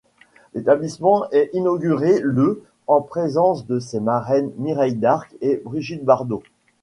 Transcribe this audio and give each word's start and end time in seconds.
L'établissement 0.55 1.29
est 1.29 1.51
inauguré 1.53 2.21
le 2.23 2.63
en 2.87 3.01
présence 3.01 3.67
de 3.67 3.77
ses 3.77 3.99
marraines 3.99 4.51
Mireille 4.57 4.95
Darc 4.95 5.35
et 5.41 5.61
Brigitte 5.63 6.03
Bardot. 6.03 6.41